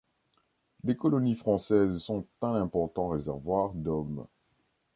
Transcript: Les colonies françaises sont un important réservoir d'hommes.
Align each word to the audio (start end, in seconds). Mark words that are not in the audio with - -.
Les 0.83 0.95
colonies 0.95 1.35
françaises 1.35 1.99
sont 1.99 2.25
un 2.41 2.55
important 2.55 3.09
réservoir 3.09 3.71
d'hommes. 3.75 4.25